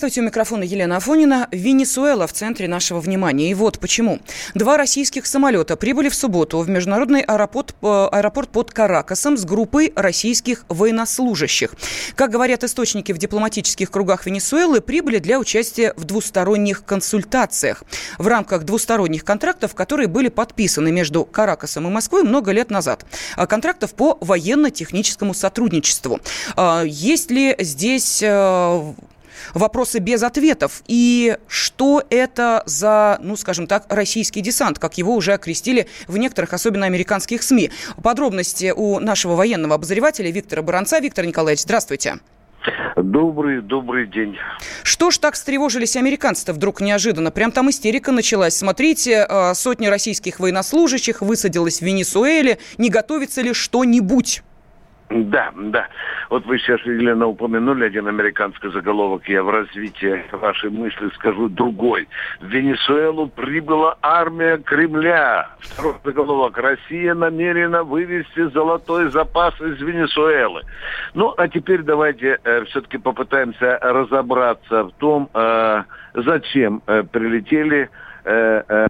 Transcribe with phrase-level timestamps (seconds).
[0.00, 1.46] Здравствуйте, у микрофона Елена Афонина.
[1.50, 3.50] Венесуэла в центре нашего внимания.
[3.50, 4.20] И вот почему.
[4.54, 9.92] Два российских самолета прибыли в субботу в международный аэропорт, э, аэропорт под Каракасом с группой
[9.94, 11.74] российских военнослужащих.
[12.14, 17.82] Как говорят источники в дипломатических кругах Венесуэлы, прибыли для участия в двусторонних консультациях
[18.16, 23.04] в рамках двусторонних контрактов, которые были подписаны между Каракасом и Москвой много лет назад.
[23.36, 26.20] А контрактов по военно-техническому сотрудничеству.
[26.56, 28.94] А, есть ли здесь э,
[29.54, 30.82] вопросы без ответов.
[30.86, 36.52] И что это за, ну, скажем так, российский десант, как его уже окрестили в некоторых,
[36.52, 37.70] особенно американских СМИ.
[38.02, 40.98] Подробности у нашего военного обозревателя Виктора Баранца.
[40.98, 42.18] Виктор Николаевич, здравствуйте.
[42.96, 44.36] Добрый, добрый день.
[44.82, 47.30] Что ж так встревожились американцы-то вдруг неожиданно?
[47.30, 48.56] Прям там истерика началась.
[48.56, 52.58] Смотрите, э, сотни российских военнослужащих высадилась в Венесуэле.
[52.76, 54.42] Не готовится ли что-нибудь?
[55.08, 55.88] Да, да.
[56.30, 59.28] Вот вы сейчас, Елена, упомянули один американский заголовок.
[59.28, 62.08] Я в развитии вашей мысли скажу другой.
[62.40, 65.48] В Венесуэлу прибыла армия Кремля.
[65.58, 66.56] Второй заголовок.
[66.56, 70.62] Россия намерена вывести золотой запас из Венесуэлы.
[71.14, 75.82] Ну, а теперь давайте э, все-таки попытаемся разобраться в том, э,
[76.14, 77.90] зачем э, прилетели
[78.24, 78.86] э, э,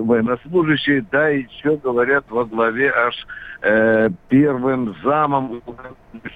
[0.00, 3.26] военнослужащие, да, еще говорят во главе аж
[3.62, 5.62] э, первым замом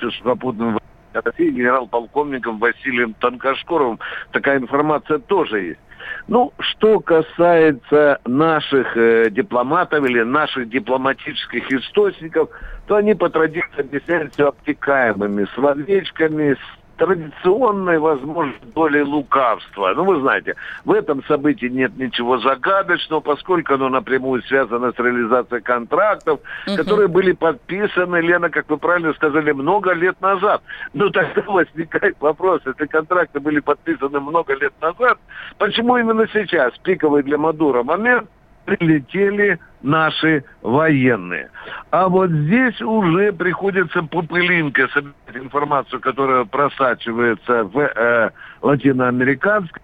[0.01, 0.79] сухопутным
[1.13, 3.99] России генерал-полковником Василием Танкашкоровым.
[4.33, 5.81] Такая информация тоже есть.
[6.27, 12.51] Ну, что касается наших э, дипломатов или наших дипломатических источников,
[12.87, 16.57] то они по традиции объясняют все обтекаемыми словечками,
[16.99, 19.95] традиционной, возможно, долей лукавства.
[19.95, 25.63] Ну, вы знаете, в этом событии нет ничего загадочного, поскольку оно напрямую связано с реализацией
[25.63, 26.77] контрактов, угу.
[26.77, 30.63] которые были подписаны, Лена, как вы правильно сказали, много лет назад.
[30.93, 35.19] Ну, тогда возникает вопрос, если контракты были подписаны много лет назад,
[35.59, 38.29] почему именно сейчас, пиковый для Мадура момент,
[38.69, 41.51] прилетели наши военные.
[41.91, 48.31] А вот здесь уже приходится по пылинке собирать информацию, которая просачивается в э,
[48.61, 49.81] латиноамериканской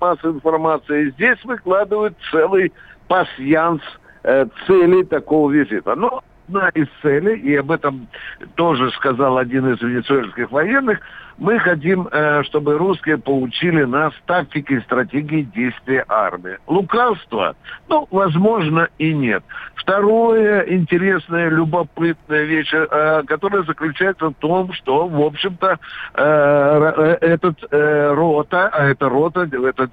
[0.00, 1.10] массу информации.
[1.10, 2.72] Здесь выкладывают целый
[3.08, 3.80] пасьянс
[4.24, 5.94] э, целей такого визита.
[5.94, 8.08] Но одна из целей, и об этом
[8.54, 11.00] тоже сказал один из венесуэльских военных,
[11.36, 16.58] мы хотим, э, чтобы русские получили нас тактики и стратегии действия армии.
[16.66, 17.54] Лукавство?
[17.88, 19.44] Ну, возможно, и нет.
[19.76, 25.78] Второе интересное, любопытная вещь, э, которая заключается в том, что, в общем-то,
[26.14, 29.88] э, этот рота, а это рота, это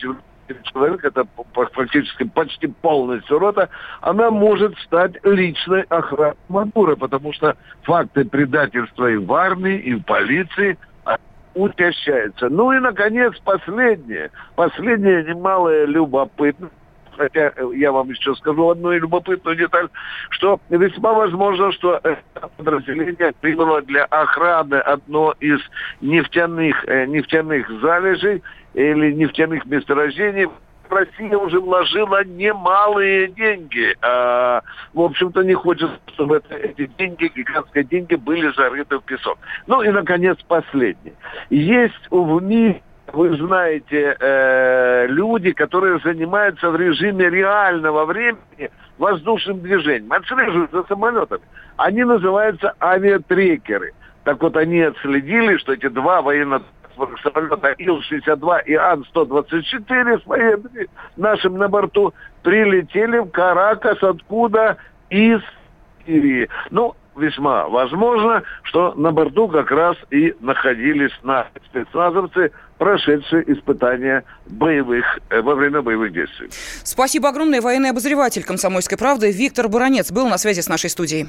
[0.63, 3.69] человек, это практически почти полностью рота,
[4.01, 10.03] она может стать личной охраной Мадура, потому что факты предательства и в армии, и в
[10.03, 10.78] полиции
[11.55, 12.50] утящаются.
[12.50, 14.29] Ну и, наконец, последнее.
[14.55, 16.69] Последнее немалое любопытно
[17.18, 19.90] хотя я вам еще скажу одну любопытную деталь,
[20.30, 22.02] что весьма возможно, что
[22.58, 25.59] подразделение прибыло для охраны одно из
[26.02, 28.44] нефтяных, э, нефтяных залежей
[28.74, 30.48] или нефтяных месторождений
[30.90, 33.96] Россия уже вложила немалые деньги.
[34.02, 34.62] А,
[34.94, 39.38] в общем-то, не хочет, чтобы это, эти деньги, гигантские деньги, были зарыты в песок.
[39.68, 41.16] Ну и, наконец, последнее.
[41.50, 42.82] Есть в мире
[43.13, 51.43] вы знаете, э, люди, которые занимаются в режиме реального времени воздушным движением, отслеживают за самолетами.
[51.77, 53.93] Они называются авиатрекеры.
[54.23, 56.63] Так вот, они отследили, что эти два военно
[57.21, 60.87] самолета Ил-62 и Ан-124 с военными
[61.17, 64.77] нашим на борту прилетели в Каракас, откуда
[65.09, 65.41] из
[66.05, 66.49] Сирии.
[66.72, 75.06] Ну, весьма возможно, что на борту как раз и находились наши спецназовцы, прошедшие испытания боевых,
[75.30, 76.50] э, во время боевых действий.
[76.84, 77.62] Спасибо огромное.
[77.62, 81.28] Военный обозреватель «Комсомольской правды» Виктор Буранец был на связи с нашей студией.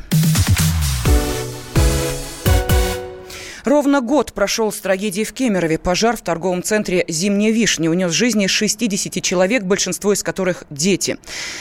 [3.66, 5.76] Ровно год прошел с трагедии в Кемерове.
[5.76, 11.18] Пожар в торговом центре «Зимняя вишня» унес жизни 60 человек, большинство из которых дети.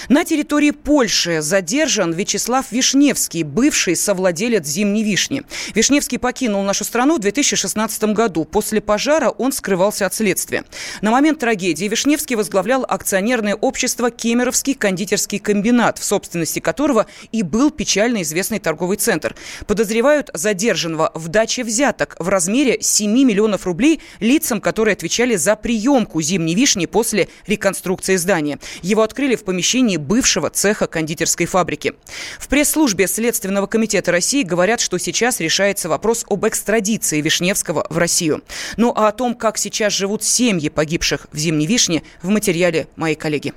[0.07, 5.41] На территории Польши задержан Вячеслав Вишневский, бывший совладелец «Зимней вишни».
[5.73, 8.45] Вишневский покинул нашу страну в 2016 году.
[8.45, 10.63] После пожара он скрывался от следствия.
[11.01, 17.71] На момент трагедии Вишневский возглавлял акционерное общество «Кемеровский кондитерский комбинат», в собственности которого и был
[17.71, 19.35] печально известный торговый центр.
[19.65, 25.55] Подозревают задержанного в даче взят взяток в размере 7 миллионов рублей лицам, которые отвечали за
[25.55, 28.59] приемку зимней вишни после реконструкции здания.
[28.81, 31.93] Его открыли в помещении бывшего цеха кондитерской фабрики.
[32.39, 38.43] В пресс-службе Следственного комитета России говорят, что сейчас решается вопрос об экстрадиции Вишневского в Россию.
[38.77, 43.15] Ну а о том, как сейчас живут семьи погибших в зимней вишне, в материале моей
[43.15, 43.53] коллеги.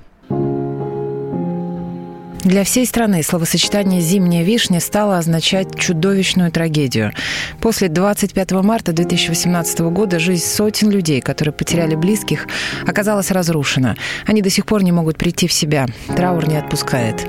[2.49, 7.13] Для всей страны словосочетание «зимняя вишня» стало означать чудовищную трагедию.
[7.61, 12.47] После 25 марта 2018 года жизнь сотен людей, которые потеряли близких,
[12.87, 13.97] оказалась разрушена.
[14.25, 15.85] Они до сих пор не могут прийти в себя.
[16.17, 17.23] Траур не отпускает.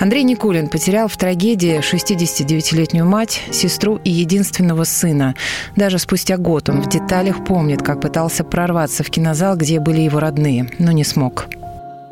[0.00, 5.34] Андрей Никулин потерял в трагедии 69-летнюю мать, сестру и единственного сына.
[5.76, 10.18] Даже спустя год он в деталях помнит, как пытался прорваться в кинозал, где были его
[10.18, 11.46] родные, но не смог.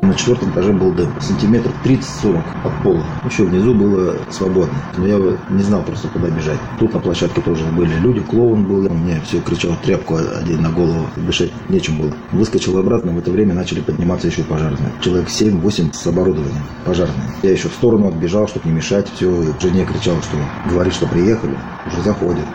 [0.01, 1.09] На четвертом этаже был дым.
[1.21, 3.05] Сантиметров 30-40 от пола.
[3.23, 4.73] Еще внизу было свободно.
[4.97, 5.17] Но я
[5.49, 6.57] не знал просто, куда бежать.
[6.79, 8.19] Тут на площадке тоже были люди.
[8.19, 8.85] Клоун был.
[8.91, 11.05] Он мне все кричал тряпку один на голову.
[11.15, 12.13] Дышать нечем было.
[12.31, 13.11] Выскочил обратно.
[13.11, 14.91] В это время начали подниматься еще пожарные.
[15.01, 16.63] Человек 7-8 с оборудованием.
[16.83, 17.31] Пожарные.
[17.43, 19.07] Я еще в сторону отбежал, чтобы не мешать.
[19.15, 19.31] Все.
[19.59, 20.35] Жене кричал, что
[20.69, 21.55] говорит, что приехали.
[21.85, 22.45] Уже заходят.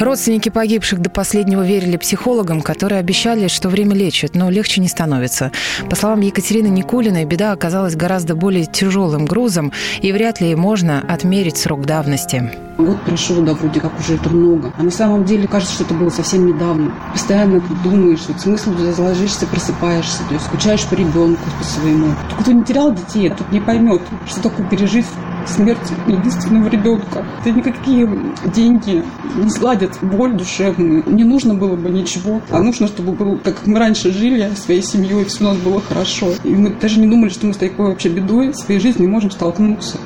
[0.00, 5.52] Родственники погибших до последнего верили психологам, которые обещали, что время лечит, но легче не становится.
[5.88, 11.56] По словам Екатерины Никулиной, беда оказалась гораздо более тяжелым грузом, и вряд ли можно отмерить
[11.56, 12.50] срок давности.
[12.76, 14.72] Год прошел, да, вроде как уже это много.
[14.76, 16.92] А на самом деле кажется, что это было совсем недавно.
[17.12, 22.14] Постоянно ты думаешь, вот смысл ложишься, просыпаешься, то есть скучаешь по ребенку, по своему.
[22.40, 25.06] Кто не терял детей, тот не поймет, что такое пережить
[25.48, 27.24] смерть единственного ребенка.
[27.40, 28.08] Это никакие
[28.54, 29.02] деньги
[29.36, 31.02] не сгладят боль душевную.
[31.06, 35.24] Не нужно было бы ничего, а нужно, чтобы было, как мы раньше жили своей семьей,
[35.24, 36.32] все у нас было хорошо.
[36.44, 39.30] И мы даже не думали, что мы с такой вообще бедой в своей жизни можем
[39.30, 39.98] столкнуться.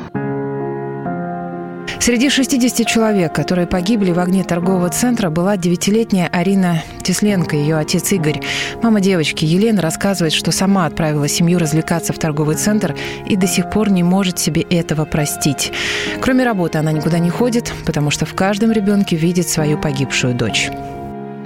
[2.08, 8.10] Среди 60 человек, которые погибли в огне торгового центра, была девятилетняя Арина Тесленко, ее отец
[8.12, 8.40] Игорь.
[8.82, 12.96] Мама девочки Елена рассказывает, что сама отправила семью развлекаться в торговый центр
[13.26, 15.70] и до сих пор не может себе этого простить.
[16.22, 20.70] Кроме работы она никуда не ходит, потому что в каждом ребенке видит свою погибшую дочь.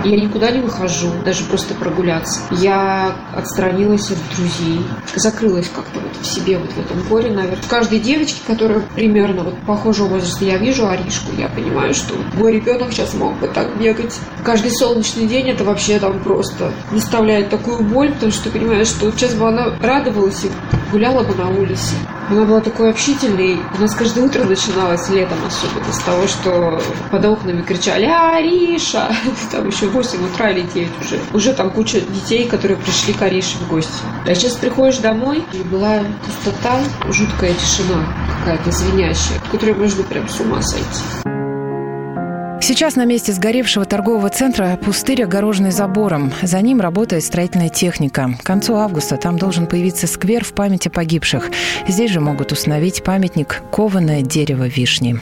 [0.04, 2.40] Я никуда не выхожу, даже просто прогуляться.
[2.50, 4.80] Я отстранилась от друзей,
[5.14, 7.62] закрылась как-то вот в себе, вот в этом горе, наверное.
[7.68, 12.92] Каждой девочке, которая примерно вот похожего возраста, я вижу Аришку, я понимаю, что мой ребенок
[12.92, 14.18] сейчас мог бы так бегать.
[14.44, 19.10] Каждый солнечный день это вообще там просто доставляет такую боль, потому что ты понимаешь, что
[19.12, 20.50] сейчас бы она радовалась и
[20.90, 21.94] гуляла бы на улице.
[22.30, 23.58] Она была такой общительной.
[23.76, 26.80] У нас каждое утро начиналось летом особенно с того, что
[27.10, 29.14] под окнами кричали «Ариша!»
[29.52, 31.20] Там еще 8 утра или 9 уже.
[31.32, 34.02] Уже там куча детей, которые пришли к Арише в гости.
[34.26, 36.80] А сейчас приходишь домой, и была пустота,
[37.10, 38.06] жуткая тишина
[38.38, 41.41] какая-то звенящая, в которой можно прям с ума сойти.
[42.62, 46.32] Сейчас на месте сгоревшего торгового центра пустырь, огороженный забором.
[46.42, 48.36] За ним работает строительная техника.
[48.40, 51.50] К концу августа там должен появиться сквер в памяти погибших.
[51.88, 55.18] Здесь же могут установить памятник «Кованое дерево вишни».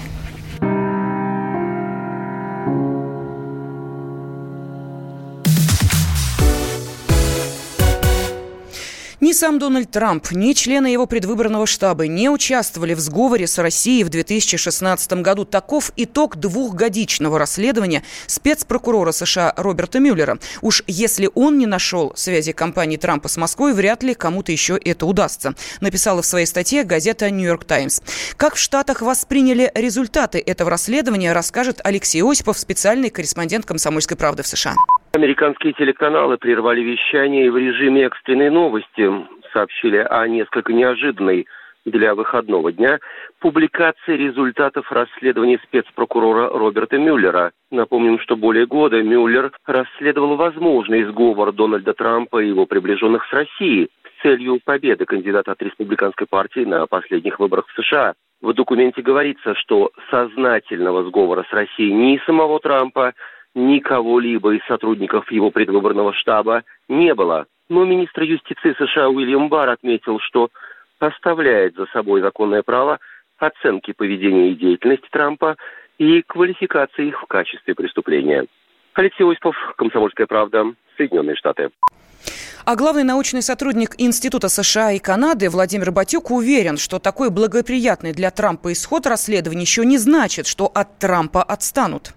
[9.20, 14.02] Ни сам Дональд Трамп, ни члены его предвыборного штаба не участвовали в сговоре с Россией
[14.02, 15.44] в 2016 году.
[15.44, 20.38] Таков итог двухгодичного расследования спецпрокурора США Роберта Мюллера.
[20.62, 25.04] Уж если он не нашел связи компании Трампа с Москвой, вряд ли кому-то еще это
[25.04, 25.54] удастся.
[25.82, 28.00] Написала в своей статье газета «Нью-Йорк Таймс».
[28.38, 34.46] Как в Штатах восприняли результаты этого расследования, расскажет Алексей Осипов, специальный корреспондент «Комсомольской правды» в
[34.46, 34.76] США.
[35.12, 39.10] Американские телеканалы прервали вещание в режиме экстренной новости.
[39.52, 41.48] Сообщили о несколько неожиданной
[41.84, 43.00] для выходного дня
[43.40, 47.50] публикации результатов расследования спецпрокурора Роберта Мюллера.
[47.72, 53.88] Напомним, что более года Мюллер расследовал возможный сговор Дональда Трампа и его приближенных с Россией
[54.04, 58.14] с целью победы кандидата от республиканской партии на последних выборах в США.
[58.42, 63.12] В документе говорится, что сознательного сговора с Россией ни самого Трампа,
[63.54, 67.46] никого-либо из сотрудников его предвыборного штаба не было.
[67.68, 70.50] Но министр юстиции США Уильям Барр отметил, что
[70.98, 72.98] оставляет за собой законное право
[73.38, 75.56] оценки поведения и деятельности Трампа
[75.98, 78.46] и квалификации их в качестве преступления.
[78.94, 80.64] Алексей Осипов, «Комсомольская правда»,
[80.96, 81.70] Соединенные Штаты.
[82.64, 88.30] А главный научный сотрудник Института США и Канады Владимир Батюк уверен, что такой благоприятный для
[88.30, 92.12] Трампа исход расследования еще не значит, что от Трампа отстанут.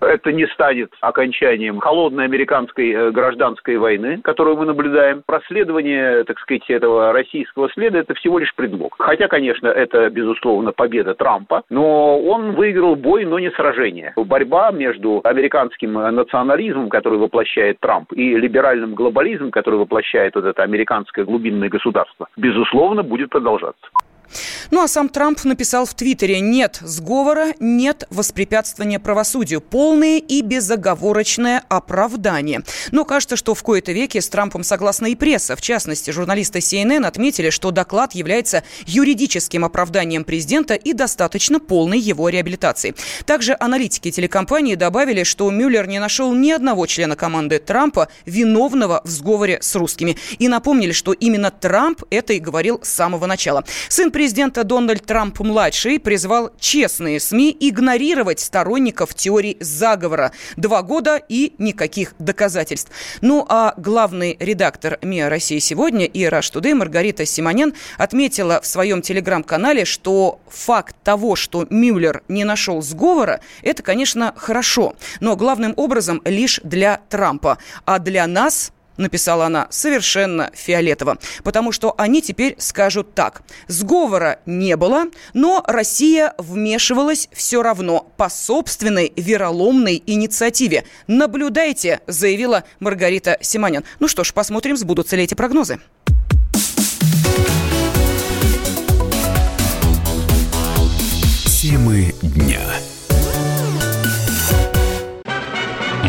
[0.00, 5.22] Это не станет окончанием холодной американской э, гражданской войны, которую мы наблюдаем.
[5.26, 8.94] Проследование, так сказать, этого российского следа– это всего лишь предлог.
[8.98, 14.12] Хотя, конечно, это, безусловно, победа Трампа, но он выиграл бой, но не сражение.
[14.16, 21.24] Борьба между американским национализмом, который воплощает Трамп, и либеральным глобализмом, который воплощает вот это американское
[21.24, 23.86] глубинное государство, безусловно, будет продолжаться.
[24.70, 29.60] Ну а сам Трамп написал в Твиттере «Нет сговора, нет воспрепятствования правосудию.
[29.60, 32.62] Полное и безоговорочное оправдание».
[32.90, 35.56] Но кажется, что в кои-то веке с Трампом согласна и пресса.
[35.56, 42.28] В частности, журналисты CNN отметили, что доклад является юридическим оправданием президента и достаточно полной его
[42.28, 42.94] реабилитации.
[43.26, 49.08] Также аналитики телекомпании добавили, что Мюллер не нашел ни одного члена команды Трампа, виновного в
[49.08, 50.16] сговоре с русскими.
[50.38, 53.64] И напомнили, что именно Трамп это и говорил с самого начала.
[53.88, 60.30] Сын президента Дональд Трамп-младший призвал честные СМИ игнорировать сторонников теории заговора.
[60.56, 62.92] Два года и никаких доказательств.
[63.22, 69.02] Ну а главный редактор МИА России сегодня» и «Rush Today» Маргарита Симонян отметила в своем
[69.02, 76.22] телеграм-канале, что факт того, что Мюллер не нашел сговора, это, конечно, хорошо, но главным образом
[76.24, 77.58] лишь для Трампа.
[77.84, 81.18] А для нас написала она, совершенно фиолетово.
[81.42, 83.42] Потому что они теперь скажут так.
[83.68, 90.84] Сговора не было, но Россия вмешивалась все равно по собственной вероломной инициативе.
[91.06, 93.84] Наблюдайте, заявила Маргарита Симонян.
[94.00, 95.80] Ну что ж, посмотрим, сбудутся ли эти прогнозы.
[101.46, 102.43] Темы дня.